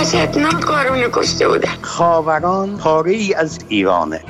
وحشتناک 0.00 0.60
کارونه 0.60 1.08
کشته 1.12 1.48
بودن. 1.48 1.68
خاوران 1.82 2.76
پاره 2.76 3.12
ای 3.12 3.34
از 3.34 3.58
ایرانه. 3.68 4.20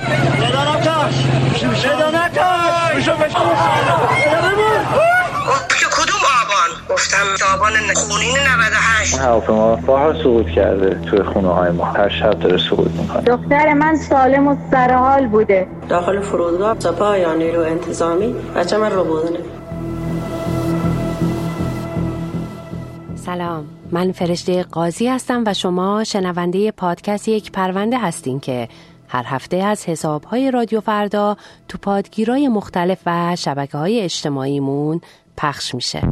کدوم 5.96 6.22
آبان؟ 6.42 6.70
گفتم 6.90 7.26
آبان 7.54 7.72
خونین 7.94 8.36
98 8.36 9.18
هواپیما 9.18 9.76
بارها 9.76 10.22
سقوط 10.22 10.46
کرده 10.46 11.10
توی 11.10 11.22
خونه 11.22 11.48
های 11.48 11.70
ما. 11.70 11.84
هر 11.84 12.08
شب 12.08 12.38
داره 12.40 12.58
سقوط 12.58 12.90
می‌کنه. 12.90 13.22
دختر 13.22 13.72
من 13.72 13.96
سالم 13.96 14.48
و 14.48 14.56
سرحال 14.70 15.26
بوده. 15.26 15.66
داخل 15.88 16.20
فرودگاه 16.20 16.76
سپاه 16.78 17.18
یا 17.18 17.34
نیرو 17.34 17.60
انتظامی. 17.60 18.34
بچه 18.56 18.78
من 18.78 18.92
رو 18.92 19.04
بودنه 19.04 19.38
سلام. 23.26 23.79
من 23.92 24.12
فرشته 24.12 24.62
قاضی 24.62 25.08
هستم 25.08 25.42
و 25.46 25.54
شما 25.54 26.04
شنونده 26.04 26.70
پادکست 26.70 27.28
یک 27.28 27.52
پرونده 27.52 27.98
هستین 27.98 28.40
که 28.40 28.68
هر 29.08 29.24
هفته 29.26 29.56
از 29.56 29.84
حسابهای 29.84 30.50
رادیو 30.50 30.80
فردا 30.80 31.36
تو 31.68 31.78
پادگیرای 31.78 32.48
مختلف 32.48 32.98
و 33.06 33.36
شبکه 33.36 33.78
های 33.78 34.00
اجتماعیمون 34.00 35.00
پخش 35.36 35.74
میشه. 35.74 36.02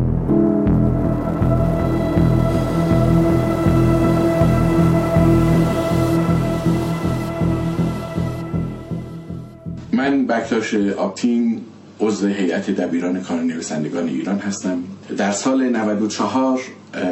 من 9.92 10.26
بکتاش 10.26 10.74
آپتین 10.74 11.60
عضو 12.00 12.26
هیئت 12.26 12.70
دبیران 12.70 13.20
کار 13.20 13.40
نویسندگان 13.40 14.08
ایران 14.08 14.38
هستم. 14.38 14.82
در 15.16 15.32
سال 15.32 15.68
94 15.68 16.60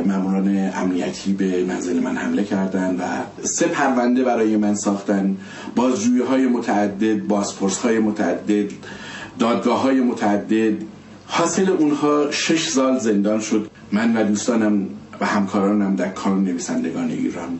ماموران 0.06 0.70
امنیتی 0.74 1.32
به 1.32 1.64
منزل 1.64 2.00
من 2.00 2.16
حمله 2.16 2.44
کردند 2.44 3.00
و 3.00 3.02
سه 3.46 3.66
پرونده 3.66 4.24
برای 4.24 4.56
من 4.56 4.74
ساختن. 4.74 5.36
بازجویی 5.76 6.22
های 6.22 6.46
متعدد 6.46 7.26
بازپرس 7.26 7.78
های 7.78 7.98
متعدد 7.98 8.70
دادگاه 9.38 9.82
های 9.82 10.00
متعدد. 10.00 10.74
حاصل 11.26 11.70
اونها 11.70 12.30
شش 12.30 12.68
سال 12.68 12.98
زندان 12.98 13.40
شد. 13.40 13.70
من 13.92 14.16
و 14.16 14.24
دوستانم 14.24 14.86
و 15.20 15.26
همکارانم 15.26 15.96
در 15.96 16.08
کانون 16.08 16.44
نویسندگان 16.44 17.10
ایران 17.10 17.58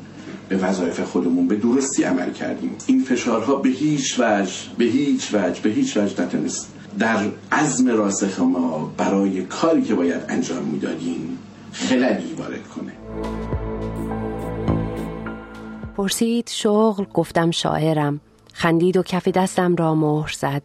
به 0.49 0.57
وظایف 0.57 1.01
خودمون 1.01 1.49
به 1.49 1.57
درستی 1.57 2.03
عمل 2.03 2.33
کردیم. 2.33 2.71
این 2.87 3.05
فشارها 3.05 3.55
به 3.55 3.69
هیچ 3.69 4.21
وجه 4.21 4.53
به 4.79 4.85
هیچ 4.85 5.35
وجه 5.35 5.61
به 5.63 5.71
هیچ 5.71 5.97
وجه 5.97 6.23
نتونست 6.23 6.76
در 6.99 7.27
عزم 7.53 7.89
راسخ 7.89 8.41
ما 8.41 8.93
برای 8.97 9.43
کاری 9.43 9.83
که 9.83 9.95
باید 9.95 10.23
انجام 10.29 10.63
می‌دادیم 10.63 11.39
خللی 11.73 12.33
وارد 12.39 12.69
کنه. 12.69 12.93
پرسید 15.97 16.49
شغل؟ 16.49 17.05
گفتم 17.15 17.51
شاعرم. 17.51 18.21
خندید 18.53 18.97
و 18.97 19.03
کف 19.03 19.29
دستم 19.29 19.77
را 19.77 19.95
مهر 19.95 20.35
زد. 20.39 20.63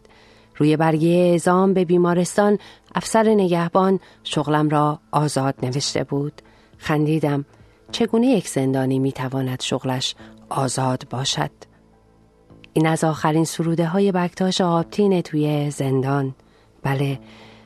روی 0.56 0.76
برگه 0.76 1.08
اعزام 1.08 1.74
به 1.74 1.84
بیمارستان 1.84 2.58
افسر 2.94 3.28
نگهبان 3.28 4.00
شغلم 4.24 4.68
را 4.68 4.98
آزاد 5.10 5.54
نوشته 5.62 6.04
بود. 6.04 6.42
خندیدم 6.78 7.44
چگونه 7.92 8.26
یک 8.26 8.48
زندانی 8.48 8.98
می‌تواند 8.98 9.60
شغلش 9.60 10.14
آزاد 10.48 11.06
باشد؟ 11.10 11.50
این 12.72 12.86
از 12.86 13.04
آخرین 13.04 13.44
سروده 13.44 13.86
های 13.86 14.12
بکتاش 14.12 14.60
آبتینه 14.60 15.22
توی 15.22 15.70
زندان. 15.70 16.34
بله 16.82 17.18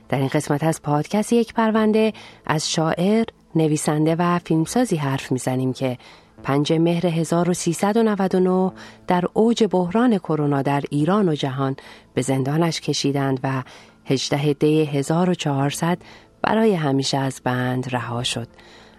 در 0.08 0.18
این 0.18 0.28
قسمت 0.28 0.64
از 0.64 0.82
پادکست 0.82 1.32
یک 1.32 1.54
پرونده 1.54 2.12
از 2.46 2.70
شاعر 2.70 3.24
نویسنده 3.54 4.16
و 4.18 4.38
فیلمسازی 4.38 4.96
حرف 4.96 5.32
می‌زنیم 5.32 5.72
که 5.72 5.98
پنج 6.42 6.72
مهر 6.72 7.06
1399 7.06 8.72
در 9.06 9.24
اوج 9.32 9.64
بحران 9.70 10.18
کرونا 10.18 10.62
در 10.62 10.82
ایران 10.90 11.28
و 11.28 11.34
جهان 11.34 11.76
به 12.14 12.22
زندانش 12.22 12.80
کشیدند 12.80 13.40
و 13.42 13.62
18 14.04 14.52
دی 14.52 14.84
1400 14.84 15.98
برای 16.42 16.74
همیشه 16.74 17.18
از 17.18 17.40
بند 17.44 17.94
رها 17.94 18.22
شد. 18.22 18.48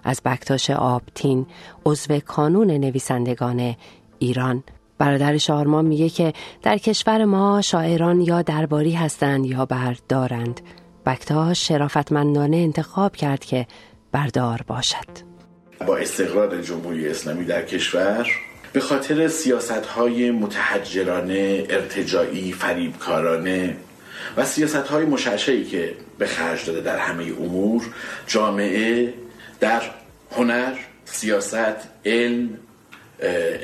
از 0.04 0.22
بکتاش 0.26 0.70
آبتین 0.70 1.46
عضو 1.86 2.20
کانون 2.20 2.72
نویسندگان 2.72 3.76
ایران. 4.20 4.64
برادرش 4.98 5.50
آرمان 5.50 5.86
میگه 5.86 6.10
که 6.10 6.34
در 6.64 6.78
کشور 6.78 7.26
ما 7.26 7.62
شاعران 7.62 8.22
یا 8.22 8.42
درباری 8.42 8.92
هستند 8.92 9.46
یا 9.46 9.66
بردارند. 9.66 10.62
بکتاش 11.06 11.68
شرافتمندانه 11.68 12.58
انتخاب 12.58 13.16
کرد 13.16 13.46
که 13.46 13.68
بردار 14.12 14.62
باشد. 14.68 15.28
با 15.88 15.98
استقرار 15.98 16.62
جمهوری 16.62 17.08
اسلامی 17.08 17.46
در 17.46 17.66
کشور 17.66 18.28
به 18.74 18.80
خاطر 18.80 19.28
سیاست 19.28 19.72
های 19.86 20.32
متحجرانه 20.32 21.64
ارتجاعی 21.70 22.52
فریبکارانه 22.52 23.78
و 24.38 24.46
سیاست 24.46 24.76
های 24.76 25.06
که 25.64 25.96
به 26.18 26.26
خرج 26.26 26.66
داده 26.66 26.82
در 26.82 26.98
همه 26.98 27.24
امور 27.24 27.84
جامعه 28.28 29.14
در 29.60 29.82
هنر 30.32 30.74
سیاست 31.06 31.78
علم 32.06 32.50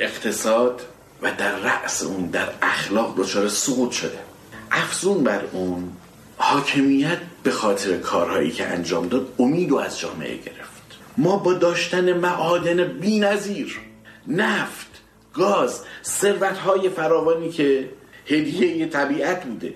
اقتصاد 0.00 0.82
و 1.24 1.30
در 1.38 1.56
رأس 1.56 2.02
اون 2.02 2.26
در 2.26 2.48
اخلاق 2.62 3.14
دچار 3.18 3.48
سقوط 3.48 3.90
شده. 3.90 4.18
افزون 4.70 5.24
بر 5.24 5.44
اون 5.52 5.92
حاکمیت 6.36 7.18
به 7.42 7.50
خاطر 7.50 7.96
کارهایی 7.96 8.50
که 8.50 8.66
انجام 8.66 9.08
داد 9.08 9.34
امید 9.38 9.72
و 9.72 9.76
از 9.76 9.98
جامعه 9.98 10.36
گرفت. 10.36 10.98
ما 11.16 11.36
با 11.36 11.52
داشتن 11.52 12.12
معادن 12.12 12.84
بی‌نظیر 12.84 13.80
نفت 14.28 14.86
گاز 15.34 15.80
ثروت 16.04 16.58
های 16.58 16.88
فراوانی 16.88 17.50
که 17.50 17.90
هدیه 18.26 18.86
طبیعت 18.86 19.44
بوده 19.44 19.74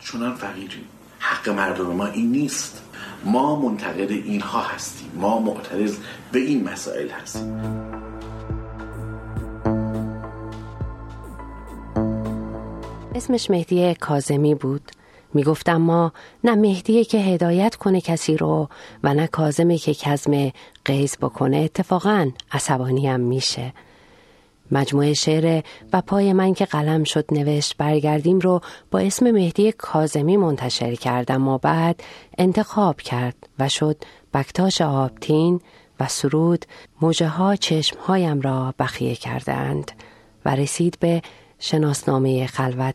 چونان 0.00 0.34
فقیریم. 0.34 0.88
حق 1.18 1.48
مردم 1.48 1.86
ما 1.86 2.06
این 2.06 2.32
نیست. 2.32 2.82
ما 3.24 3.56
منتقد 3.56 4.10
اینها 4.10 4.60
هستیم. 4.60 5.10
ما 5.14 5.38
معترض 5.38 5.96
به 6.32 6.38
این 6.38 6.68
مسائل 6.68 7.08
هستیم. 7.08 8.07
اسمش 13.18 13.50
مهدی 13.50 13.94
کازمی 13.94 14.54
بود. 14.54 14.82
می‌گفتم 15.34 15.76
ما 15.76 16.12
نه 16.44 16.54
مهدیه 16.54 17.04
که 17.04 17.18
هدایت 17.18 17.74
کنه 17.74 18.00
کسی 18.00 18.36
رو 18.36 18.68
و 19.04 19.14
نه 19.14 19.26
کازمه 19.26 19.78
که 19.78 19.94
کزم 19.94 20.52
قیز 20.84 21.16
بکنه 21.20 21.56
اتفاقا 21.56 22.30
عصبانی 22.52 23.06
هم 23.06 23.20
میشه. 23.20 23.72
مجموعه 24.70 25.14
شعر 25.14 25.62
و 25.92 26.00
پای 26.00 26.32
من 26.32 26.54
که 26.54 26.64
قلم 26.64 27.04
شد 27.04 27.24
نوشت 27.32 27.76
برگردیم 27.76 28.38
رو 28.38 28.60
با 28.90 28.98
اسم 28.98 29.30
مهدی 29.30 29.72
کازمی 29.72 30.36
منتشر 30.36 30.94
کردم 30.94 31.48
و 31.48 31.58
بعد 31.58 32.02
انتخاب 32.38 33.00
کرد 33.00 33.36
و 33.58 33.68
شد 33.68 33.96
بکتاش 34.34 34.80
آبتین 34.80 35.60
و 36.00 36.06
سرود 36.08 36.64
موجه 37.00 37.28
ها 37.28 37.56
چشم 37.56 37.96
هایم 38.00 38.40
را 38.40 38.74
بخیه 38.78 39.14
کردند 39.14 39.92
و 40.44 40.54
رسید 40.54 40.96
به 41.00 41.22
شناسنامه 41.58 42.46
خلوت 42.46 42.94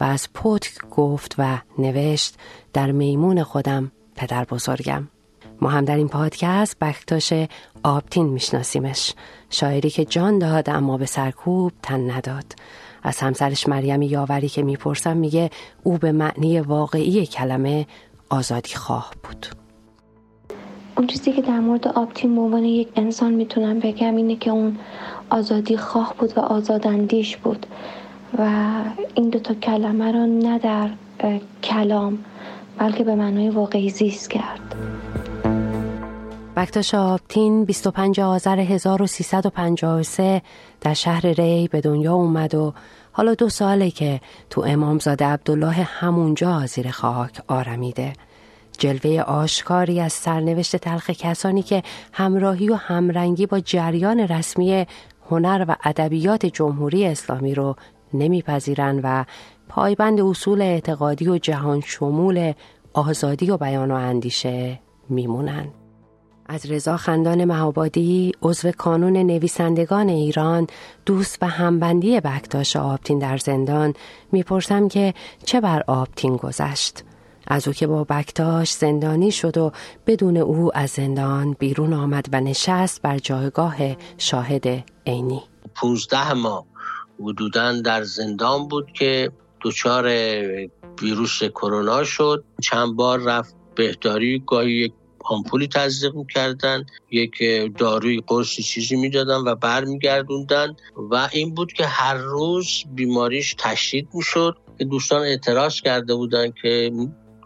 و 0.00 0.04
از 0.04 0.28
پتک 0.34 0.88
گفت 0.90 1.34
و 1.38 1.58
نوشت 1.78 2.34
در 2.72 2.92
میمون 2.92 3.42
خودم 3.42 3.92
پدر 4.16 4.44
بزرگم. 4.44 5.08
ما 5.60 5.68
هم 5.68 5.84
در 5.84 5.96
این 5.96 6.08
پادکست 6.08 6.78
بکتاش 6.78 7.32
آبتین 7.82 8.26
میشناسیمش. 8.26 9.14
شاعری 9.50 9.90
که 9.90 10.04
جان 10.04 10.38
داد 10.38 10.70
اما 10.70 10.98
به 10.98 11.06
سرکوب 11.06 11.72
تن 11.82 12.10
نداد. 12.10 12.44
از 13.02 13.18
همسرش 13.18 13.68
مریم 13.68 14.02
یاوری 14.02 14.48
که 14.48 14.62
می‌پرسم 14.62 15.16
میگه 15.16 15.50
او 15.82 15.98
به 15.98 16.12
معنی 16.12 16.60
واقعی 16.60 17.26
کلمه 17.26 17.86
آزادی 18.30 18.74
خواه 18.74 19.12
بود. 19.22 19.46
اون 20.96 21.06
چیزی 21.06 21.32
که 21.32 21.42
در 21.42 21.60
مورد 21.60 21.88
آبتین 21.88 22.34
به 22.34 22.40
عنوان 22.40 22.64
یک 22.64 22.88
انسان 22.96 23.32
می‌تونم 23.32 23.78
بگم 23.78 24.16
اینه 24.16 24.36
که 24.36 24.50
اون 24.50 24.78
آزادی 25.30 25.76
خواه 25.76 26.14
بود 26.18 26.38
و 26.38 26.40
آزاداندیش 26.40 27.36
بود. 27.36 27.66
و 28.38 28.74
این 29.14 29.30
دوتا 29.30 29.54
کلمه 29.54 30.12
رو 30.12 30.26
نه 30.26 30.58
در 30.58 30.90
کلام 31.62 32.18
بلکه 32.78 33.04
به 33.04 33.14
معنای 33.14 33.50
واقعی 33.50 33.90
زیست 33.90 34.30
کرد. 34.30 34.74
بکتاش 36.56 36.94
آبتین 36.94 37.64
25 37.64 38.20
آذر 38.20 38.58
1353 38.58 40.42
در 40.80 40.94
شهر 40.94 41.26
ری 41.26 41.68
به 41.68 41.80
دنیا 41.80 42.14
اومد 42.14 42.54
و 42.54 42.74
حالا 43.12 43.34
دو 43.34 43.48
ساله 43.48 43.90
که 43.90 44.20
تو 44.50 44.64
امامزاده 44.66 45.24
عبدالله 45.24 45.72
همونجا 45.72 46.66
زیر 46.66 46.90
خاک 46.90 47.42
آرمیده. 47.48 48.12
جلوه 48.78 49.20
آشکاری 49.20 50.00
از 50.00 50.12
سرنوشت 50.12 50.76
تلخ 50.76 51.10
کسانی 51.10 51.62
که 51.62 51.82
همراهی 52.12 52.68
و 52.68 52.74
همرنگی 52.74 53.46
با 53.46 53.60
جریان 53.60 54.20
رسمی 54.20 54.86
هنر 55.30 55.64
و 55.68 55.76
ادبیات 55.84 56.46
جمهوری 56.46 57.06
اسلامی 57.06 57.54
رو 57.54 57.76
نمیپذیرند 58.14 59.00
و 59.02 59.24
پایبند 59.68 60.20
اصول 60.20 60.62
اعتقادی 60.62 61.28
و 61.28 61.38
جهان 61.38 61.80
شمول 61.80 62.52
آزادی 62.92 63.50
و 63.50 63.56
بیان 63.56 63.90
و 63.90 63.94
اندیشه 63.94 64.80
میمونن 65.08 65.68
از 66.46 66.70
رضا 66.70 66.96
خندان 66.96 67.44
مهابادی 67.44 68.32
عضو 68.42 68.72
کانون 68.72 69.16
نویسندگان 69.16 70.08
ایران 70.08 70.66
دوست 71.06 71.38
و 71.42 71.46
همبندی 71.46 72.20
بکتاش 72.20 72.76
آبتین 72.76 73.18
در 73.18 73.36
زندان 73.36 73.94
می‌پرسم 74.32 74.88
که 74.88 75.14
چه 75.44 75.60
بر 75.60 75.84
آبتین 75.86 76.36
گذشت؟ 76.36 77.04
از 77.46 77.68
او 77.68 77.74
که 77.74 77.86
با 77.86 78.04
بکتاش 78.04 78.72
زندانی 78.72 79.30
شد 79.30 79.58
و 79.58 79.72
بدون 80.06 80.36
او 80.36 80.78
از 80.78 80.90
زندان 80.90 81.56
بیرون 81.58 81.92
آمد 81.92 82.26
و 82.32 82.40
نشست 82.40 83.02
بر 83.02 83.18
جایگاه 83.18 83.76
شاهد 84.18 84.84
عینی. 85.06 85.42
پونزده 85.74 86.32
ماه 86.32 86.66
حدودا 87.20 87.72
در 87.72 88.02
زندان 88.02 88.68
بود 88.68 88.92
که 88.92 89.32
دچار 89.62 90.06
ویروس 91.02 91.42
کرونا 91.44 92.04
شد. 92.04 92.44
چند 92.62 92.96
بار 92.96 93.20
رفت 93.20 93.54
بهداری 93.74 94.42
گاهی 94.46 94.72
یک 94.72 94.92
آمپولی 95.24 95.68
تزریق 95.68 96.14
می‌کردن 96.14 96.86
یک 97.10 97.30
داروی 97.78 98.22
قرصی 98.26 98.62
چیزی 98.62 98.96
می‌دادن 98.96 99.36
و 99.36 99.54
برمیگردوندن 99.54 100.76
و 101.10 101.28
این 101.32 101.54
بود 101.54 101.72
که 101.72 101.86
هر 101.86 102.14
روز 102.14 102.84
بیماریش 102.94 103.54
تشدید 103.58 104.08
می‌شد. 104.14 104.56
که 104.78 104.84
دوستان 104.84 105.22
اعتراض 105.22 105.80
کرده 105.80 106.14
بودن 106.14 106.52
که 106.62 106.92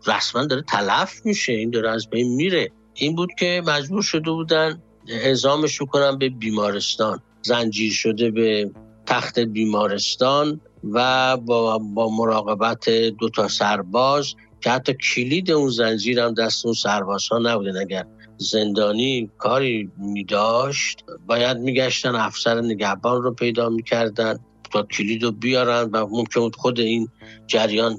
رسما 0.06 0.44
داره 0.44 0.62
تلف 0.62 1.26
میشه 1.26 1.52
این 1.52 1.70
داره 1.70 1.90
از 1.90 2.10
بین 2.10 2.36
میره. 2.36 2.70
این 2.94 3.14
بود 3.14 3.30
که 3.38 3.62
مجبور 3.66 4.02
شده 4.02 4.30
بودن 4.30 4.82
اعزامش 5.08 5.78
کنن 5.78 6.18
به 6.18 6.28
بیمارستان. 6.28 7.22
زنجیر 7.42 7.92
شده 7.92 8.30
به 8.30 8.70
تخت 9.08 9.38
بیمارستان 9.38 10.60
و 10.92 11.36
با, 11.36 11.78
با 11.78 12.08
مراقبت 12.08 12.90
دو 12.90 13.28
تا 13.28 13.48
سرباز 13.48 14.34
که 14.60 14.70
حتی 14.70 14.94
کلید 14.94 15.50
اون 15.50 15.68
زنجیر 15.70 16.20
هم 16.20 16.34
دست 16.34 16.66
اون 16.66 16.74
سرباز 16.74 17.28
ها 17.28 17.38
نبودن. 17.38 17.76
اگر 17.76 18.06
زندانی 18.36 19.30
کاری 19.38 19.90
می 19.98 20.24
داشت 20.24 21.04
باید 21.26 21.56
میگشتن 21.56 22.14
افسر 22.14 22.60
نگهبان 22.60 23.22
رو 23.22 23.34
پیدا 23.34 23.68
می‌کردن 23.68 24.38
تا 24.70 24.82
کلید 24.82 25.22
رو 25.22 25.32
بیارن 25.32 25.90
و 25.90 26.06
ممکن 26.06 26.50
خود 26.50 26.80
این 26.80 27.08
جریان 27.46 27.96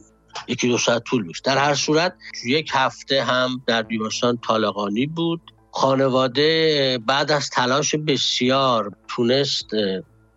یکی 0.47 0.67
دو 0.67 0.77
ساعت 0.77 1.03
طول 1.03 1.25
میشه 1.25 1.41
در 1.43 1.57
هر 1.57 1.75
صورت 1.75 2.15
یک 2.45 2.69
هفته 2.73 3.23
هم 3.23 3.61
در 3.67 3.81
بیمارستان 3.81 4.39
طالقانی 4.47 5.05
بود. 5.05 5.41
خانواده 5.71 6.99
بعد 7.07 7.31
از 7.31 7.49
تلاش 7.49 7.95
بسیار 7.95 8.91
تونست 9.07 9.67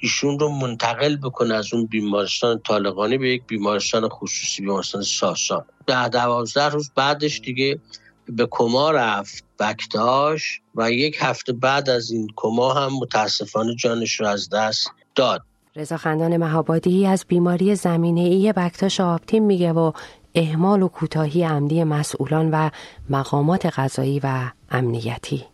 ایشون 0.02 0.38
رو 0.38 0.48
منتقل 0.48 1.16
بکنه 1.16 1.54
از 1.54 1.74
اون 1.74 1.86
بیمارستان 1.86 2.60
طالقانی 2.66 3.18
به 3.18 3.28
یک 3.28 3.42
بیمارستان 3.46 4.08
خصوصی 4.08 4.62
بیمارستان 4.62 5.02
ساسان. 5.02 5.64
ده 5.86 6.08
دوازده 6.08 6.68
روز 6.68 6.90
بعدش 6.94 7.40
دیگه 7.40 7.80
به 8.28 8.48
کما 8.50 8.90
رفت 8.90 9.44
بکتاش 9.60 10.60
و 10.74 10.90
یک 10.90 11.16
هفته 11.20 11.52
بعد 11.52 11.90
از 11.90 12.10
این 12.10 12.28
کما 12.36 12.74
هم 12.74 12.92
متاسفانه 12.92 13.74
جانش 13.74 14.20
رو 14.20 14.26
از 14.26 14.48
دست 14.48 14.90
داد. 15.14 15.42
رضا 15.76 15.96
خندان 15.96 16.36
مهابادی 16.36 17.06
از 17.06 17.24
بیماری 17.28 17.74
زمینه 17.74 18.20
ای 18.20 18.52
بکتاش 18.52 19.00
آبتین 19.00 19.44
میگه 19.44 19.72
و 19.72 19.92
اهمال 20.34 20.82
و 20.82 20.88
کوتاهی 20.88 21.44
عمدی 21.44 21.84
مسئولان 21.84 22.50
و 22.50 22.70
مقامات 23.10 23.78
غذایی 23.78 24.20
و 24.24 24.50
امنیتی. 24.70 25.44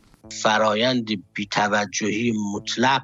فرایند 0.42 1.08
بیتوجهی 1.34 2.32
مطلق 2.54 3.02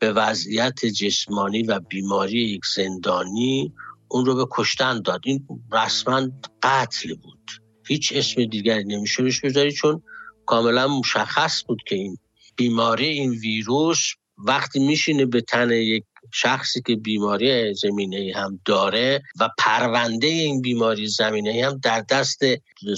به 0.00 0.12
وضعیت 0.12 0.86
جسمانی 0.86 1.62
و 1.62 1.80
بیماری 1.80 2.40
یک 2.40 2.66
زندانی 2.74 3.72
اون 4.08 4.24
رو 4.24 4.34
به 4.34 4.46
کشتن 4.50 5.02
داد. 5.02 5.20
این 5.24 5.46
رسما 5.72 6.28
قتل 6.62 7.14
بود. 7.14 7.50
هیچ 7.86 8.12
اسم 8.16 8.44
دیگری 8.44 8.84
نمیشه 8.84 9.22
روش 9.22 9.40
بذاری 9.40 9.72
چون 9.72 10.02
کاملا 10.46 10.88
مشخص 10.88 11.64
بود 11.66 11.82
که 11.86 11.94
این 11.94 12.18
بیماری 12.56 13.06
این 13.06 13.30
ویروس 13.30 14.12
وقتی 14.38 14.78
میشینه 14.86 15.26
به 15.26 15.40
تن 15.40 15.70
یک 15.70 16.04
شخصی 16.32 16.82
که 16.86 16.96
بیماری 16.96 17.74
زمینه 17.74 18.32
هم 18.36 18.60
داره 18.64 19.22
و 19.40 19.48
پرونده 19.58 20.26
این 20.26 20.60
بیماری 20.60 21.06
زمینه 21.06 21.66
هم 21.66 21.78
در 21.78 22.00
دست 22.00 22.40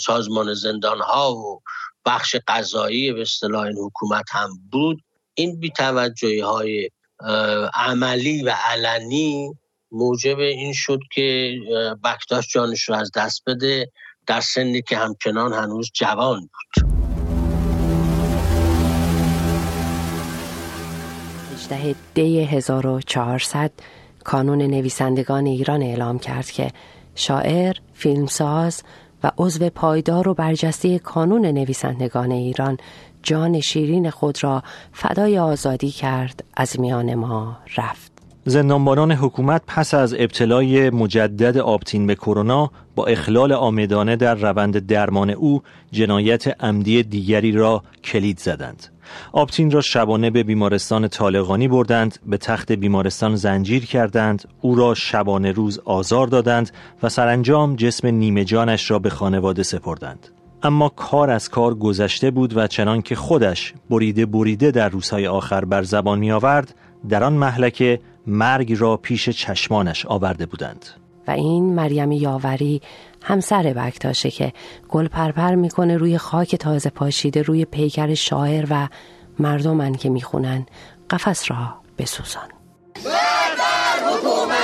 سازمان 0.00 0.54
زندان 0.54 1.00
ها 1.00 1.34
و 1.34 1.62
بخش 2.04 2.36
قضایی 2.48 3.12
به 3.12 3.20
اصطلاح 3.20 3.62
این 3.62 3.78
حکومت 3.78 4.24
هم 4.30 4.50
بود 4.72 5.02
این 5.34 5.60
بیتوجهی 5.60 6.40
های 6.40 6.90
عملی 7.74 8.42
و 8.42 8.54
علنی 8.64 9.54
موجب 9.92 10.38
این 10.38 10.72
شد 10.72 11.00
که 11.12 11.56
بکتاش 12.04 12.48
جانش 12.48 12.88
رو 12.88 12.94
از 12.94 13.10
دست 13.16 13.42
بده 13.46 13.92
در 14.26 14.40
سنی 14.40 14.82
که 14.82 14.96
همچنان 14.96 15.52
هنوز 15.52 15.90
جوان 15.94 16.40
بود. 16.40 16.92
18 21.54 21.94
دی 22.14 22.40
1400 22.40 23.70
کانون 24.24 24.62
نویسندگان 24.62 25.46
ایران 25.46 25.82
اعلام 25.82 26.18
کرد 26.18 26.50
که 26.50 26.70
شاعر، 27.14 27.76
فیلمساز 27.94 28.82
و 29.24 29.30
عضو 29.38 29.70
پایدار 29.70 30.28
و 30.28 30.34
برجسته 30.34 30.98
کانون 30.98 31.46
نویسندگان 31.46 32.30
ایران 32.30 32.78
جان 33.22 33.60
شیرین 33.60 34.10
خود 34.10 34.44
را 34.44 34.62
فدای 34.92 35.38
آزادی 35.38 35.90
کرد 35.90 36.44
از 36.56 36.80
میان 36.80 37.14
ما 37.14 37.56
رفت. 37.76 38.12
زندانبانان 38.44 39.12
حکومت 39.12 39.62
پس 39.66 39.94
از 39.94 40.14
ابتلای 40.14 40.90
مجدد 40.90 41.58
آبتین 41.58 42.06
به 42.06 42.14
کرونا 42.14 42.70
با 42.94 43.06
اخلال 43.06 43.52
آمدانه 43.52 44.16
در 44.16 44.34
روند 44.34 44.86
درمان 44.86 45.30
او 45.30 45.62
جنایت 45.92 46.62
عمدی 46.64 47.02
دیگری 47.02 47.52
را 47.52 47.82
کلید 48.04 48.38
زدند. 48.38 48.86
آبتین 49.32 49.70
را 49.70 49.80
شبانه 49.80 50.30
به 50.30 50.42
بیمارستان 50.42 51.08
طالقانی 51.08 51.68
بردند 51.68 52.18
به 52.26 52.36
تخت 52.36 52.72
بیمارستان 52.72 53.36
زنجیر 53.36 53.86
کردند 53.86 54.48
او 54.60 54.74
را 54.74 54.94
شبانه 54.94 55.52
روز 55.52 55.78
آزار 55.84 56.26
دادند 56.26 56.70
و 57.02 57.08
سرانجام 57.08 57.76
جسم 57.76 58.08
نیمه 58.08 58.44
جانش 58.44 58.90
را 58.90 58.98
به 58.98 59.10
خانواده 59.10 59.62
سپردند. 59.62 60.28
اما 60.62 60.88
کار 60.88 61.30
از 61.30 61.48
کار 61.48 61.74
گذشته 61.74 62.30
بود 62.30 62.56
و 62.56 62.66
چنان 62.66 63.02
که 63.02 63.14
خودش 63.16 63.74
بریده 63.90 64.26
بریده 64.26 64.70
در 64.70 64.88
روزهای 64.88 65.26
آخر 65.26 65.64
بر 65.64 65.82
زبان 65.82 66.18
می 66.18 66.32
آورد 66.32 66.74
در 67.08 67.24
آن 67.24 67.32
محلکه 67.32 68.00
مرگ 68.26 68.76
را 68.78 68.96
پیش 68.96 69.28
چشمانش 69.28 70.06
آورده 70.06 70.46
بودند. 70.46 70.86
و 71.28 71.30
این 71.30 71.74
مریم 71.74 72.12
یاوری 72.12 72.80
همسر 73.22 73.62
بکتاشه 73.62 74.30
که 74.30 74.52
گل 74.88 75.08
پرپر 75.08 75.54
می‌کنه 75.54 75.96
روی 75.96 76.18
خاک 76.18 76.56
تازه 76.56 76.90
پاشیده 76.90 77.42
روی 77.42 77.64
پیکر 77.64 78.14
شاعر 78.14 78.66
و 78.70 78.88
مردمن 79.38 79.94
که 79.94 80.10
می‌خونن. 80.10 80.66
قفس 81.10 81.50
را 81.50 81.74
بسوزان. 81.98 82.48
حکومت! 84.06 84.61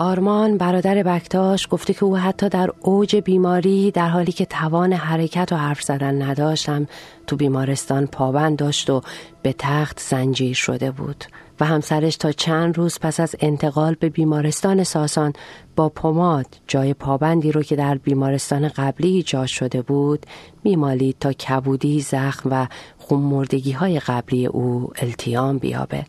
آرمان 0.00 0.58
برادر 0.58 1.02
بکتاش 1.02 1.68
گفته 1.70 1.94
که 1.94 2.04
او 2.04 2.16
حتی 2.16 2.48
در 2.48 2.70
اوج 2.80 3.16
بیماری 3.16 3.90
در 3.90 4.08
حالی 4.08 4.32
که 4.32 4.44
توان 4.44 4.92
حرکت 4.92 5.52
و 5.52 5.56
حرف 5.56 5.82
زدن 5.82 6.22
نداشتم 6.22 6.86
تو 7.26 7.36
بیمارستان 7.36 8.06
پابند 8.06 8.58
داشت 8.58 8.90
و 8.90 9.02
به 9.42 9.54
تخت 9.58 10.00
زنجیر 10.00 10.54
شده 10.54 10.90
بود 10.90 11.24
و 11.60 11.64
همسرش 11.64 12.16
تا 12.16 12.32
چند 12.32 12.78
روز 12.78 12.98
پس 12.98 13.20
از 13.20 13.36
انتقال 13.40 13.96
به 14.00 14.08
بیمارستان 14.08 14.84
ساسان 14.84 15.32
با 15.76 15.88
پماد 15.88 16.46
جای 16.66 16.94
پابندی 16.94 17.52
رو 17.52 17.62
که 17.62 17.76
در 17.76 17.98
بیمارستان 17.98 18.68
قبلی 18.68 19.08
ایجاد 19.08 19.46
شده 19.46 19.82
بود 19.82 20.26
میمالید 20.64 21.16
تا 21.20 21.32
کبودی 21.32 22.00
زخم 22.00 22.48
و 22.52 22.66
خونمردگی 22.98 23.72
های 23.72 24.00
قبلی 24.00 24.46
او 24.46 24.88
التیام 24.96 25.58
بیابه. 25.58 26.04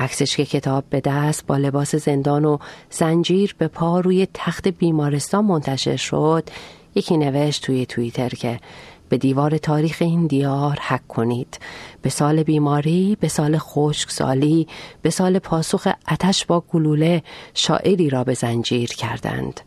عکسش 0.00 0.36
که 0.36 0.44
کتاب 0.44 0.84
به 0.90 1.00
دست 1.00 1.46
با 1.46 1.56
لباس 1.56 1.94
زندان 1.94 2.44
و 2.44 2.58
زنجیر 2.90 3.54
به 3.58 3.68
پا 3.68 4.00
روی 4.00 4.28
تخت 4.34 4.68
بیمارستان 4.68 5.44
منتشر 5.44 5.96
شد 5.96 6.48
یکی 6.94 7.16
نوشت 7.16 7.62
توی 7.62 7.86
توییتر 7.86 8.28
که 8.28 8.60
به 9.08 9.18
دیوار 9.18 9.58
تاریخ 9.58 9.96
این 10.00 10.26
دیار 10.26 10.78
حک 10.88 11.08
کنید. 11.08 11.58
به 12.02 12.10
سال 12.10 12.42
بیماری 12.42 13.16
به 13.20 13.28
سال 13.28 13.60
سالی 14.08 14.68
به 15.02 15.10
سال 15.10 15.38
پاسخ 15.38 15.88
اتش 16.10 16.44
با 16.46 16.60
گلوله 16.60 17.22
شاعری 17.54 18.10
را 18.10 18.24
به 18.24 18.34
زنجیر 18.34 18.88
کردند. 18.88 19.60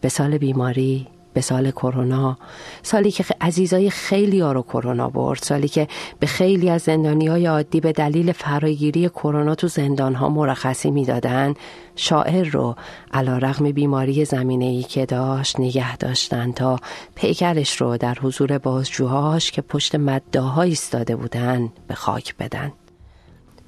به 0.00 0.08
سال 0.08 0.38
بیماری 0.38 1.06
به 1.40 1.44
سال 1.44 1.70
کرونا 1.70 2.38
سالی 2.82 3.10
که 3.10 3.24
عزیزای 3.40 3.90
خیلی 3.90 4.40
ها 4.40 4.52
رو 4.52 4.62
کرونا 4.62 5.10
برد 5.10 5.38
سالی 5.42 5.68
که 5.68 5.88
به 6.18 6.26
خیلی 6.26 6.70
از 6.70 6.82
زندانی 6.82 7.26
های 7.26 7.46
عادی 7.46 7.80
به 7.80 7.92
دلیل 7.92 8.32
فراگیری 8.32 9.08
کرونا 9.08 9.54
تو 9.54 9.68
زندان 9.68 10.14
ها 10.14 10.28
مرخصی 10.28 10.90
می‌دادن. 10.90 11.54
شاعر 11.96 12.48
رو 12.48 12.76
علا 13.12 13.38
رغم 13.38 13.72
بیماری 13.72 14.24
زمینه 14.24 14.64
ای 14.64 14.82
که 14.82 15.06
داشت 15.06 15.60
نگه 15.60 15.96
داشتن 15.96 16.52
تا 16.52 16.78
پیکرش 17.14 17.80
رو 17.80 17.96
در 17.96 18.14
حضور 18.14 18.58
بازجوهاش 18.58 19.50
که 19.50 19.62
پشت 19.62 19.94
مداها 19.94 20.62
ایستاده 20.62 21.16
بودن 21.16 21.72
به 21.88 21.94
خاک 21.94 22.36
بدن. 22.36 22.72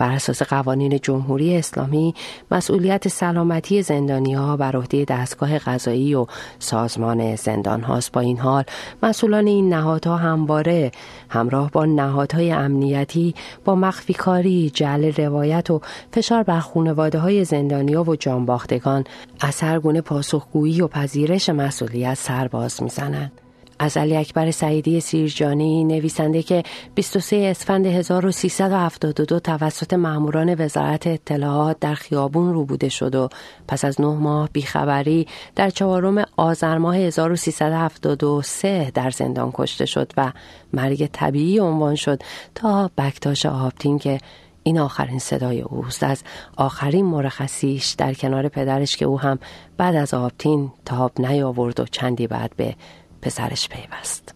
بر 0.03 0.13
اساس 0.13 0.43
قوانین 0.43 0.99
جمهوری 1.03 1.57
اسلامی 1.57 2.15
مسئولیت 2.51 3.09
سلامتی 3.09 3.83
زندانی 3.83 4.35
ها 4.35 4.57
بر 4.57 4.77
عهده 4.77 5.05
دستگاه 5.05 5.59
قضایی 5.59 6.15
و 6.15 6.27
سازمان 6.59 7.37
زندان 7.37 7.83
هاست 7.83 8.13
با 8.13 8.21
این 8.21 8.39
حال 8.39 8.65
مسئولان 9.03 9.47
این 9.47 9.69
نهادها 9.69 10.17
همواره 10.17 10.91
همراه 11.29 11.71
با 11.71 11.85
نهادهای 11.85 12.53
امنیتی 12.53 13.35
با 13.65 13.75
مخفی 13.75 14.15
کاری 14.15 14.71
جعل 14.71 15.13
روایت 15.13 15.71
و 15.71 15.81
فشار 16.13 16.43
بر 16.43 16.61
خانواده 16.61 17.19
های 17.19 17.45
زندانی 17.45 17.95
ها 17.95 18.05
و 18.05 18.17
جانباختگان 18.17 19.05
اثرگونه 19.41 20.01
پاسخگویی 20.01 20.81
و 20.83 20.89
پذیرش 20.89 21.49
مسئولیت 21.49 22.15
سرباز 22.15 22.83
می‌زنند. 22.83 23.42
از 23.83 23.97
علی 23.97 24.17
اکبر 24.17 24.51
سعیدی 24.51 25.01
سیرجانی 25.01 25.85
نویسنده 25.85 26.43
که 26.43 26.63
23 26.95 27.37
اسفند 27.37 27.87
1372 27.87 29.41
توسط 29.41 29.93
ماموران 29.95 30.55
وزارت 30.59 31.07
اطلاعات 31.07 31.77
در 31.81 31.95
خیابون 31.95 32.55
روبوده 32.55 32.89
شد 32.89 33.15
و 33.15 33.29
پس 33.69 33.85
از 33.85 34.01
نه 34.01 34.07
ماه 34.07 34.49
بیخبری 34.53 35.27
در 35.57 35.71
چهارم 35.71 36.25
آذر 36.37 36.79
ماه 36.79 36.97
1373 36.97 38.91
در 38.95 39.11
زندان 39.11 39.51
کشته 39.55 39.87
شد 39.87 40.13
و 40.17 40.33
مرگ 40.73 41.07
طبیعی 41.13 41.59
عنوان 41.59 41.95
شد 41.95 42.23
تا 42.55 42.91
بکتاش 42.99 43.47
آبتین 43.47 43.99
که 43.99 44.19
این 44.63 44.79
آخرین 44.79 45.19
صدای 45.19 45.61
اوست. 45.61 46.03
از 46.03 46.23
آخرین 46.57 47.05
مرخصیش 47.05 47.91
در 47.91 48.15
کنار 48.15 48.49
پدرش 48.49 48.97
که 48.97 49.05
او 49.05 49.21
هم 49.21 49.39
بعد 49.77 49.95
از 49.95 50.15
آبتین 50.15 50.73
تاب 50.85 51.13
نیاورد 51.21 51.81
و 51.81 51.85
چندی 51.85 52.27
بعد 52.27 52.53
به 52.57 52.75
پسرش 53.23 53.69
پیوست. 53.69 54.35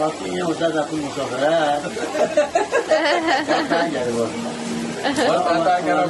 وقتی 0.00 0.24
این 0.24 0.42
استاد 0.42 0.76
رفت 0.76 0.94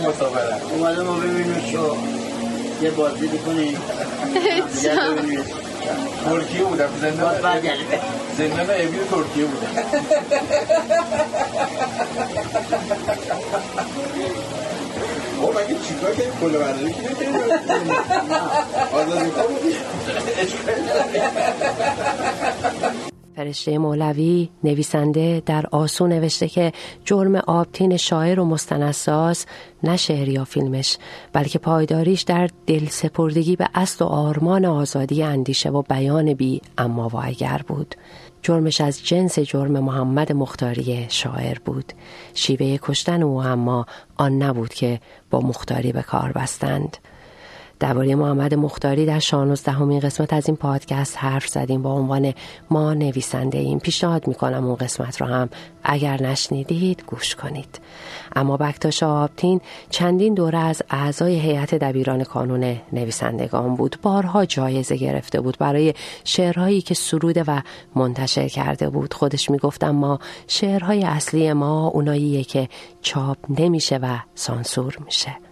مسافرت 0.08 0.62
اومده 0.72 1.02
ما 1.02 1.12
ببینیم 1.12 1.70
شو 1.72 1.96
یه 2.82 2.90
بازی 2.90 3.26
بکنیم 3.26 3.80
ترکیه 6.24 6.62
بودم 6.64 6.88
زندان 7.00 7.34
ترکیه 9.10 9.44
بودم 9.44 9.72
او 15.40 15.50
مگه 15.50 15.76
چیکار 15.88 16.12
برداری 16.40 16.92
که 16.92 17.00
فرشته 23.37 23.78
مولوی 23.78 24.49
نویسنده 24.64 25.42
در 25.47 25.66
آسو 25.66 26.07
نوشته 26.07 26.49
که 26.49 26.73
جرم 27.04 27.37
آبتین 27.37 27.97
شاعر 27.97 28.40
و 28.40 28.45
مستنساز 28.45 29.47
نه 29.83 29.97
شعر 29.97 30.28
یا 30.28 30.45
فیلمش 30.45 30.99
بلکه 31.33 31.59
پایداریش 31.59 32.23
در 32.23 32.49
دل 32.66 32.87
سپردگی 32.87 33.57
به 33.57 33.68
اصل 33.75 34.04
و 34.04 34.09
آرمان 34.09 34.64
آزادی 34.64 35.23
اندیشه 35.23 35.71
و 35.71 35.83
بیان 35.83 36.35
بی 36.35 36.61
اما 36.78 37.09
و 37.09 37.16
اگر 37.23 37.61
بود. 37.68 37.95
جرمش 38.42 38.80
از 38.80 39.07
جنس 39.07 39.38
جرم 39.38 39.80
محمد 39.80 40.33
مختاری 40.33 41.07
شاعر 41.09 41.59
بود. 41.64 41.92
شیوه 42.35 42.78
کشتن 42.83 43.23
او 43.23 43.42
اما 43.42 43.87
آن 44.16 44.42
نبود 44.42 44.75
که 44.75 45.00
با 45.30 45.40
مختاری 45.40 45.92
به 45.92 46.02
کار 46.02 46.33
بستند. 46.33 46.97
درباره 47.80 48.14
محمد 48.14 48.54
مختاری 48.54 49.06
در 49.06 49.18
شانوزدهمین 49.18 50.00
قسمت 50.00 50.32
از 50.32 50.47
این 50.47 50.56
پادکست 50.56 51.16
حرف 51.18 51.49
زدیم 51.49 51.82
با 51.82 51.92
عنوان 51.92 52.35
ما 52.70 52.94
نویسنده 52.94 53.58
این 53.58 53.78
پیشنهاد 53.78 54.28
می‌کنم 54.28 54.66
اون 54.66 54.75
قسمت 54.75 55.20
رو 55.20 55.26
هم 55.26 55.49
اگر 55.85 56.23
نشنیدید 56.23 57.02
گوش 57.06 57.35
کنید. 57.35 57.80
اما 58.37 58.56
بکتاش 58.56 59.02
آبتین 59.02 59.61
چندین 59.90 60.35
دوره 60.35 60.58
از 60.58 60.82
اعضای 60.90 61.40
هیئت 61.40 61.75
دبیران 61.75 62.25
کانون 62.25 62.76
نویسندگان 62.92 63.75
بود. 63.75 63.97
بارها 64.02 64.44
جایزه 64.44 64.97
گرفته 64.97 65.40
بود 65.40 65.56
برای 65.58 65.94
شعرهایی 66.25 66.80
که 66.80 66.94
سروده 66.94 67.44
و 67.47 67.61
منتشر 67.94 68.49
کرده 68.49 68.90
بود. 68.90 69.14
خودش 69.14 69.50
می‌گفت 69.50 69.85
ما 69.85 70.18
شعرهای 70.47 71.04
اصلی 71.04 71.52
ما 71.52 71.87
اوناییه 71.87 72.44
که 72.44 72.68
چاپ 73.02 73.38
نمیشه 73.49 73.97
و 73.97 74.18
سانسور 74.35 74.99
میشه. 75.04 75.47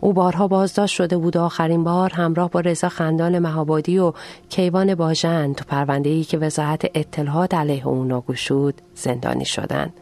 او 0.00 0.12
بارها 0.12 0.48
بازداشت 0.48 0.94
شده 0.94 1.16
بود 1.16 1.36
آخرین 1.36 1.84
بار 1.84 2.10
همراه 2.10 2.50
با 2.50 2.60
رضا 2.60 2.88
خندان 2.88 3.38
مهابادی 3.38 3.98
و 3.98 4.12
کیوان 4.48 4.94
باژن 4.94 5.52
تو 5.52 5.64
پرونده 5.68 6.10
ای 6.10 6.24
که 6.24 6.38
وزارت 6.38 6.90
اطلاعات 6.94 7.54
علیه 7.54 7.86
اونا 7.86 8.20
گشود 8.20 8.74
زندانی 8.94 9.44
شدند. 9.44 9.92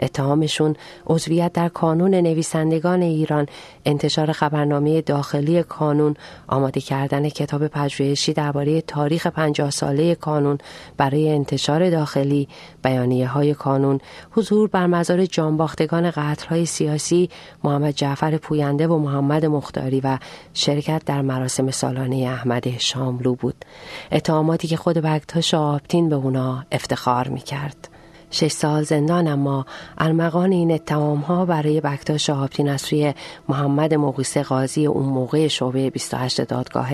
اتهامشون 0.00 0.76
عضویت 1.06 1.52
در 1.52 1.68
کانون 1.68 2.14
نویسندگان 2.14 3.02
ایران 3.02 3.46
انتشار 3.84 4.32
خبرنامه 4.32 5.00
داخلی 5.00 5.62
کانون 5.62 6.14
آماده 6.46 6.80
کردن 6.80 7.28
کتاب 7.28 7.66
پژوهشی 7.66 8.32
درباره 8.32 8.80
تاریخ 8.80 9.26
پنجاه 9.26 9.70
ساله 9.70 10.14
کانون 10.14 10.58
برای 10.96 11.28
انتشار 11.28 11.90
داخلی 11.90 12.48
بیانیه 12.84 13.28
های 13.28 13.54
کانون 13.54 14.00
حضور 14.30 14.68
بر 14.68 14.86
مزار 14.86 15.26
جانباختگان 15.26 16.10
قتل 16.10 16.46
های 16.46 16.66
سیاسی 16.66 17.30
محمد 17.64 17.94
جعفر 17.94 18.36
پوینده 18.36 18.86
و 18.86 18.98
محمد 18.98 19.46
مختاری 19.46 20.00
و 20.00 20.18
شرکت 20.54 21.02
در 21.06 21.22
مراسم 21.22 21.70
سالانه 21.70 22.16
احمد 22.16 22.78
شاملو 22.78 23.34
بود 23.34 23.64
اتهاماتی 24.12 24.68
که 24.68 24.76
خود 24.76 24.98
بکتاش 24.98 25.54
آبتین 25.54 26.08
به 26.08 26.16
اونا 26.16 26.64
افتخار 26.72 27.28
می 27.28 27.40
کرد. 27.40 27.91
شش 28.32 28.48
سال 28.48 28.82
زندان 28.82 29.28
اما 29.28 29.66
ارمغان 29.98 30.52
این 30.52 30.72
اتهام 30.72 31.18
ها 31.18 31.44
برای 31.44 31.80
بکتاش 31.80 32.26
شهابتین 32.26 32.68
از 32.68 32.80
سوی 32.80 33.14
محمد 33.48 33.94
مقیس 33.94 34.38
قاضی 34.38 34.86
اون 34.86 35.06
موقع 35.06 35.48
شعبه 35.48 35.90
28 35.90 36.40
دادگاه 36.40 36.90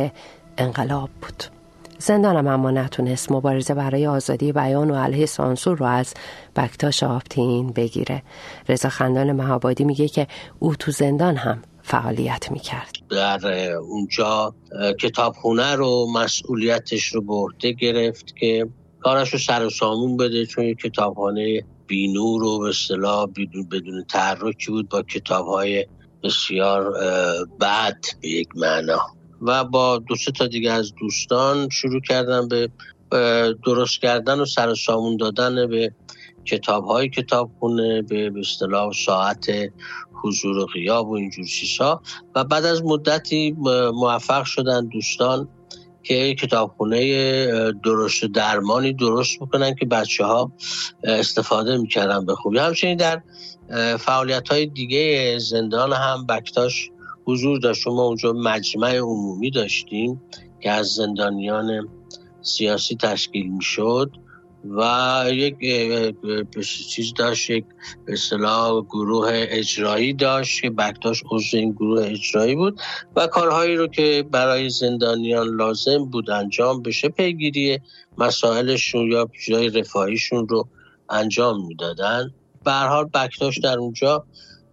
انقلاب 0.59 1.11
بود. 1.23 1.45
زندانم 1.99 2.47
اما 2.47 2.71
نتونست 2.71 3.33
مبارزه 3.33 3.75
برای 3.75 4.07
آزادی 4.07 4.53
بیان 4.53 4.91
و 4.91 4.95
علیه 4.95 5.27
سانسور 5.27 5.79
رو 5.79 5.87
از 5.87 6.15
بکتا 6.57 6.91
شهابتین 6.91 7.71
بگیره. 7.71 8.23
رضا 8.69 8.89
خندان 8.89 9.33
مهابادی 9.33 9.85
میگه 9.85 10.09
که 10.09 10.27
او 10.59 10.75
تو 10.75 10.91
زندان 10.91 11.37
هم 11.37 11.63
فعالیت 11.83 12.51
می‌کرد. 12.51 12.93
در 13.11 13.73
اونجا 13.73 14.55
کتابخونه 15.01 15.75
رو 15.75 16.07
مسئولیتش 16.15 17.05
رو 17.07 17.23
به 17.23 17.35
عهده 17.35 17.73
گرفت 17.73 18.37
که 18.37 18.67
کارش 19.01 19.33
رو 19.33 19.39
سر 19.39 19.67
و 19.67 19.71
سامون 19.71 20.17
بده 20.17 20.47
چون 20.47 20.75
کتابخانه 20.75 21.65
بینور 21.87 22.43
و 22.43 22.59
به 22.59 22.69
اصطلاح 22.69 23.27
بدون 23.27 23.69
بدون 23.69 24.05
تحرکی 24.05 24.71
بود 24.71 24.89
با 24.89 25.03
کتاب 25.03 25.47
های 25.47 25.87
بسیار 26.23 26.91
بد 27.61 28.01
به 28.23 28.29
یک 28.29 28.49
معنا. 28.57 29.01
و 29.43 29.65
با 29.65 29.99
دو 29.99 30.15
تا 30.39 30.47
دیگه 30.47 30.73
از 30.73 30.95
دوستان 31.01 31.69
شروع 31.69 32.01
کردن 32.01 32.49
به 32.49 32.71
درست 33.67 34.01
کردن 34.01 34.41
و 34.41 34.45
سر 34.45 34.69
و 34.69 34.75
سامون 34.75 35.17
دادن 35.17 35.67
به 35.67 35.93
کتاب 36.45 36.85
های 36.85 37.09
کتابخونه 37.09 38.03
به 38.03 38.33
اصطلاح 38.41 38.93
ساعت 38.93 39.47
حضور 40.23 40.59
و 40.59 40.67
غیاب 40.67 41.09
و 41.09 41.15
اینجور 41.15 41.47
چیزها. 41.47 42.03
و 42.35 42.45
بعد 42.45 42.65
از 42.65 42.83
مدتی 42.85 43.57
موفق 43.93 44.45
شدن 44.45 44.87
دوستان. 44.87 45.49
که 46.03 46.35
کتابخونه 46.35 47.73
درست 47.73 48.25
درمانی 48.25 48.93
درست 48.93 49.39
بکنن 49.41 49.75
که 49.75 49.87
بچه 49.87 50.25
ها 50.25 50.53
استفاده 51.05 51.77
می‌کردن 51.77 52.27
به 52.27 52.35
خوبی. 52.35 52.59
همچنین 52.59 52.97
در 52.97 53.23
فعالیت 53.97 54.49
های 54.49 54.67
دیگه 54.67 55.39
زندان 55.39 55.93
هم 55.93 56.27
بکتاش 56.27 56.91
حضور 57.25 57.59
داشت. 57.59 57.87
ما 57.87 58.03
اونجا 58.03 58.33
مجمع 58.33 58.97
عمومی 58.97 59.51
داشتیم 59.51 60.23
که 60.61 60.71
از 60.71 60.87
زندانیان 60.87 61.89
سیاسی 62.43 62.97
تشکیل 62.97 63.49
می‌شد. 63.49 64.11
و 64.65 65.25
یک 65.33 65.57
چیز 66.89 67.15
داشت 67.15 67.51
یک 67.51 67.65
به 68.07 68.13
اصطلاح 68.13 68.83
گروه 68.83 69.29
اجرایی 69.33 70.13
داشت 70.13 70.63
که 70.63 70.71
بکتاش 70.71 71.23
عضو 71.31 71.57
این 71.57 71.73
گروه 71.73 72.07
اجرایی 72.07 72.55
بود 72.55 72.81
و 73.17 73.27
کارهایی 73.27 73.77
رو 73.77 73.87
که 73.87 74.25
برای 74.31 74.71
زندانیان 74.71 75.47
لازم 75.47 76.05
بود 76.05 76.31
انجام 76.31 76.83
بشه 76.83 77.09
پیگیری 77.09 77.79
مسائلشون 78.19 79.13
یا 79.13 79.29
جای 79.47 79.69
رفاهیشون 79.69 80.49
رو 80.49 80.69
انجام 81.11 81.67
می‌دادن. 81.67 82.31
به 82.65 82.73
حال 82.73 83.05
بکتاش 83.05 83.59
در 83.59 83.79
اونجا 83.79 84.25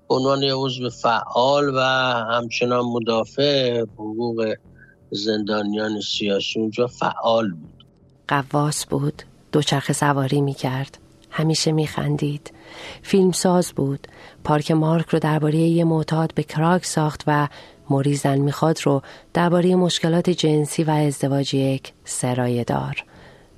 عنوان 0.09 0.43
عضو 0.43 0.89
فعال 0.89 1.75
و 1.75 1.79
همچنان 2.31 2.85
مدافع 2.85 3.81
حقوق 3.81 4.55
زندانیان 5.11 6.01
سیاسی 6.01 6.59
اونجا 6.59 6.87
فعال 6.87 7.51
بود. 7.51 7.85
غواص 8.27 8.85
بود. 8.85 9.23
دوچرخه 9.55 9.93
سواری 9.93 10.41
می‌کرد. 10.41 10.97
همیشه 11.29 11.71
میخندید. 11.71 12.53
فیلمساز 13.01 13.71
بود. 13.71 14.07
پارک 14.43 14.71
مارک 14.71 15.09
رو 15.09 15.19
درباره 15.19 15.55
یه 15.55 15.83
معتاد 15.83 16.33
به 16.33 16.43
کراک 16.43 16.85
ساخت 16.85 17.23
و 17.27 17.47
موری 17.89 18.21
زن 18.21 18.37
می‌خواد 18.37 18.79
رو 18.83 19.01
درباره 19.33 19.75
مشکلات 19.75 20.29
جنسی 20.29 20.83
و 20.83 20.89
ازدواج 20.89 21.53
یک 21.53 21.93
سرایدار. 22.05 23.03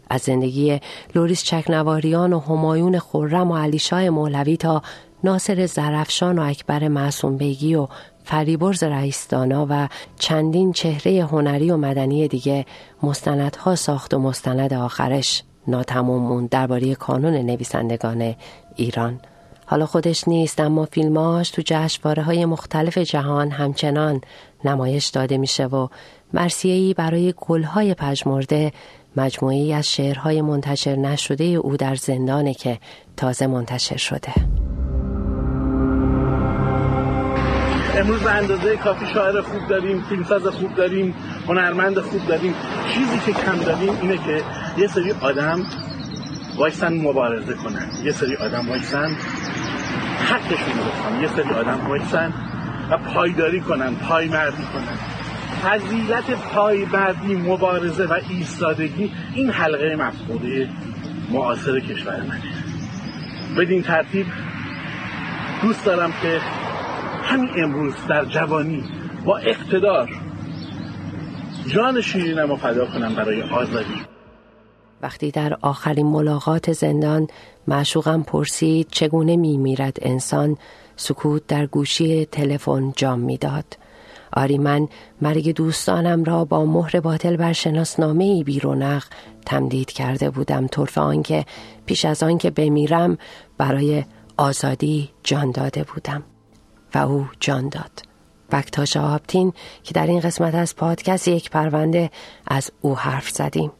از 0.09 0.21
زندگی 0.21 0.79
لوریس 1.15 1.43
چکنواریان 1.43 2.33
و 2.33 2.39
همایون 2.39 2.99
خرم 2.99 3.51
و 3.51 3.57
علیشاه 3.57 4.09
مولوی 4.09 4.57
تا 4.57 4.81
ناصر 5.23 5.65
زرفشان 5.65 6.39
و 6.39 6.41
اکبر 6.41 6.87
معصوم 6.87 7.37
بیگی 7.37 7.75
و 7.75 7.87
فریبرز 8.23 8.83
رئیسدانا 8.83 9.67
و 9.69 9.87
چندین 10.19 10.71
چهره 10.71 11.25
هنری 11.25 11.71
و 11.71 11.77
مدنی 11.77 12.27
دیگه 12.27 12.65
مستندها 13.03 13.75
ساخت 13.75 14.13
و 14.13 14.19
مستند 14.19 14.73
آخرش. 14.73 15.43
ناتموم 15.67 16.23
موند 16.23 16.49
درباره 16.49 16.95
کانون 16.95 17.33
نویسندگان 17.33 18.35
ایران. 18.75 19.19
حالا 19.65 19.85
خودش 19.85 20.27
نیست 20.27 20.59
اما 20.59 20.85
فیلماش 20.85 21.49
تو 21.49 21.61
جشنواره 21.65 22.23
های 22.23 22.45
مختلف 22.45 22.97
جهان 22.97 23.51
همچنان 23.51 24.21
نمایش 24.65 25.07
داده 25.07 25.37
میشه 25.37 25.65
و 25.65 25.87
مرسیهی 26.33 26.93
برای 26.93 27.33
گلهای 27.37 27.93
پژمرده 27.93 28.71
مجموعی 29.15 29.73
از 29.73 29.91
شعرهای 29.91 30.41
منتشر 30.41 30.95
نشده 30.95 31.43
او 31.43 31.77
در 31.77 31.95
زندانه 31.95 32.53
که 32.53 32.79
تازه 33.17 33.47
منتشر 33.47 33.97
شده. 33.97 34.33
امروز 37.97 38.19
به 38.19 38.31
اندازه 38.31 38.77
کافی 38.77 39.05
شاعر 39.13 39.41
خوب 39.41 39.67
داریم 39.67 40.03
فیلمساز 40.09 40.47
خوب 40.47 40.75
داریم. 40.75 41.15
هنرمند 41.47 41.99
خوب 41.99 42.27
داریم 42.27 42.55
چیزی 42.93 43.19
که 43.25 43.33
کم 43.33 43.57
داریم 43.57 43.97
اینه 44.01 44.17
که 44.17 44.43
یه 44.77 44.87
سری 44.87 45.11
آدم 45.21 45.59
وایسن 46.57 46.93
مبارزه 46.93 47.53
کنن. 47.53 47.87
یه 48.03 48.11
سری 48.11 48.35
آدم 48.35 48.69
وایسن 48.69 49.15
حقشون 50.19 50.77
رو 50.77 50.83
بخوان. 50.83 51.21
یه 51.21 51.27
سری 51.27 51.49
آدم 51.49 51.87
وایسن 51.87 52.33
و 52.89 52.97
پایداری 52.97 53.61
کنن 53.61 53.95
پایمردی 53.95 54.63
کنن. 54.73 54.97
فضیلت 55.63 56.31
پایمردی 56.53 57.35
مبارزه 57.35 58.05
و 58.05 58.19
ایستادگی 58.29 59.11
این 59.33 59.49
حلقه 59.49 59.95
مفقوده 59.95 60.69
معاصر 61.31 61.79
کشور 61.79 62.21
منه. 62.21 62.41
بدین 63.57 63.83
ترتیب 63.83 64.25
دوست 65.61 65.85
دارم 65.85 66.13
که 66.21 66.39
همین 67.23 67.49
امروز 67.57 67.93
در 68.09 68.25
جوانی 68.25 68.83
با 69.25 69.37
اقتدار 69.37 70.09
جان 71.73 72.01
شیرینم 72.01 72.49
رو 72.49 72.55
فدا 72.55 72.85
کنم 72.85 73.15
برای 73.15 73.41
آزادی 73.41 74.05
وقتی 75.01 75.31
در 75.31 75.57
آخرین 75.61 76.05
ملاقات 76.05 76.71
زندان 76.73 77.27
معشوقم 77.67 78.23
پرسید 78.23 78.87
چگونه 78.91 79.35
می 79.35 79.57
میرد 79.57 79.97
انسان 80.01 80.57
سکوت 80.95 81.47
در 81.47 81.65
گوشی 81.65 82.25
تلفن 82.25 82.93
جام 82.95 83.19
می‌داد. 83.19 83.77
آری 84.33 84.57
من 84.57 84.87
مرگ 85.21 85.55
دوستانم 85.55 86.23
را 86.23 86.45
با 86.45 86.65
مهر 86.65 86.99
باطل 86.99 87.35
بر 87.35 87.53
شناسنامه 87.53 88.23
ای 88.23 88.43
بیرونق 88.43 89.03
تمدید 89.45 89.91
کرده 89.91 90.29
بودم 90.29 90.67
طرف 90.67 90.97
آنکه 90.97 91.45
پیش 91.85 92.05
از 92.05 92.23
آنکه 92.23 92.49
بمیرم 92.49 93.17
برای 93.57 94.03
آزادی 94.37 95.09
جان 95.23 95.51
داده 95.51 95.83
بودم 95.83 96.23
و 96.95 96.97
او 96.97 97.25
جان 97.39 97.69
داد 97.69 97.91
بکتاش 98.51 98.97
آبتین 98.97 99.53
که 99.83 99.93
در 99.93 100.07
این 100.07 100.19
قسمت 100.19 100.55
از 100.55 100.75
پادکست 100.75 101.27
یک 101.27 101.49
پرونده 101.49 102.09
از 102.47 102.71
او 102.81 102.95
حرف 102.97 103.29
زدیم. 103.29 103.71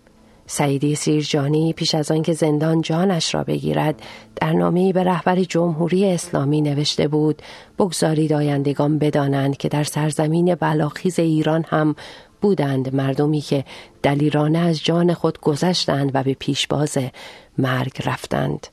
سعیدی 0.50 0.96
سیرجانی 0.96 1.74
پیش 1.74 1.96
از 1.96 2.12
آنکه 2.12 2.34
زندان 2.34 2.82
جانش 2.82 3.36
را 3.36 3.44
بگیرد 3.44 4.02
در 4.36 4.54
نامه‌ای 4.54 4.94
به 4.94 5.04
رهبر 5.04 5.44
جمهوری 5.44 6.12
اسلامی 6.12 6.62
نوشته 6.62 7.08
بود 7.08 7.41
بگذارید 7.80 8.34
آیندگان 8.34 8.98
بدانند 8.98 9.58
که 9.58 9.70
در 9.70 9.84
سرزمین 9.84 10.56
بلاخیز 10.56 11.20
ایران 11.20 11.65
هم 11.68 11.96
بودند 12.41 12.96
مردمی 12.96 13.41
که 13.41 13.63
دلیرانه 14.04 14.60
از 14.60 14.84
جان 14.84 15.13
خود 15.13 15.41
گذشتند 15.41 16.12
و 16.13 16.24
به 16.24 16.34
پیشباز 16.34 16.98
مرگ 17.58 18.02
رفتند. 18.06 18.68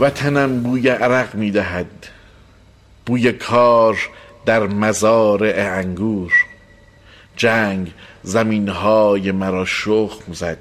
وطنم 0.00 0.62
بوی 0.62 0.88
عرق 0.88 1.34
می‌دهد. 1.34 2.19
بوی 3.10 3.32
کار 3.32 3.98
در 4.46 4.66
مزار 4.66 5.44
انگور. 5.44 6.32
جنگ 7.36 7.92
زمین 8.22 8.68
های 8.68 9.32
مرا 9.32 9.64
شخم 9.64 10.32
زد 10.32 10.58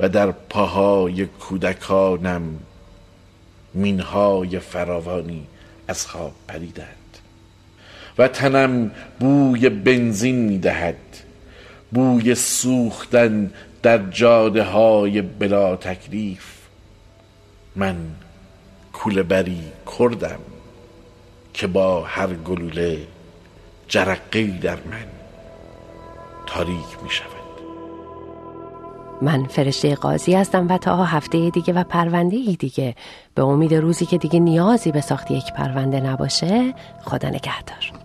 و 0.00 0.08
در 0.08 0.30
پاهای 0.30 1.26
کودکانم 1.26 2.42
مینهای 3.74 4.58
فراوانی 4.58 5.46
از 5.88 6.06
خواب 6.06 6.32
پریدند. 6.48 7.18
و 8.18 8.28
تنم 8.28 8.90
بوی 9.20 9.68
بنزین 9.68 10.36
می‌دهد 10.36 10.98
بوی 11.92 12.34
سوختن 12.34 13.50
در 13.82 13.98
جاده 13.98 14.62
های 14.62 15.22
بلا 15.22 15.76
تکلیف. 15.76 16.44
من 17.76 17.96
کوله 18.92 19.22
بری 19.22 19.62
کردم. 19.98 20.57
که 21.58 21.66
با 21.66 22.02
هر 22.02 22.34
گلوله 22.34 22.98
جرقی 23.88 24.58
در 24.58 24.76
من 24.76 25.06
تاریک 26.46 27.02
می 27.02 27.10
شود. 27.10 27.28
من 29.22 29.44
فرشته 29.44 29.94
قاضی 29.94 30.34
هستم 30.34 30.68
و 30.68 30.78
تا 30.78 31.04
هفته 31.04 31.50
دیگه 31.50 31.72
و 31.72 31.84
پرونده 31.84 32.36
ای 32.36 32.56
دیگه. 32.56 32.94
به 33.34 33.42
امید 33.44 33.74
روزی 33.74 34.06
که 34.06 34.18
دیگه 34.18 34.40
نیازی 34.40 34.92
به 34.92 35.00
ساخت 35.00 35.30
یک 35.30 35.52
پرونده 35.52 36.00
نباشه 36.00 36.74
خدا 37.04 37.28
نگهدار. 37.28 37.97